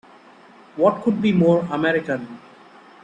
[0.77, 2.39] What could be more American!